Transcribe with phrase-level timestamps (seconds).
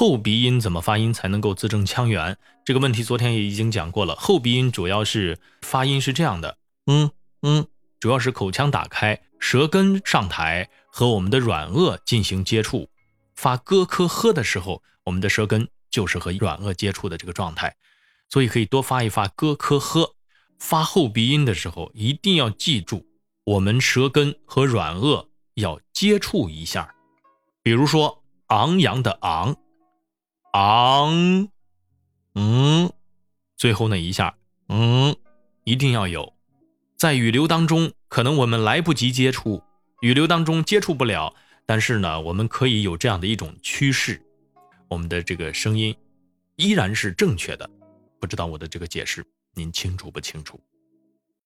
[0.00, 2.38] 后鼻音怎么发音才能够字正腔圆？
[2.64, 4.16] 这个问题昨天也已经讲过了。
[4.16, 7.10] 后鼻音主要是发音是这样的，嗯
[7.42, 7.66] 嗯，
[7.98, 12.88] 主要是口腔打开，舌根上抬，和我们的软腭进行接触。
[13.34, 17.76] 发咯科呵的时候，我们的舌根就是和软腭接触的这个状态，
[18.30, 20.14] 所以可以多发一发咯科呵。
[20.58, 23.04] 发后鼻音的时候，一定要记住，
[23.44, 25.26] 我们舌根和软腭
[25.56, 26.94] 要接触一下。
[27.62, 29.54] 比如说昂扬的昂，
[30.52, 31.48] 昂，
[32.34, 32.92] 嗯，
[33.56, 34.36] 最后那一下，
[34.68, 35.14] 嗯，
[35.64, 36.32] 一定要有。
[36.96, 39.62] 在语流当中，可能我们来不及接触，
[40.00, 44.20] 语流当中接触不了，但是呢，我们可以有这样的一种趋势，
[44.88, 45.96] 我们的这个声音
[46.56, 47.68] 依然是正确的。
[48.18, 49.24] 不知道我的这个解释。
[49.54, 50.60] 您清楚不清楚？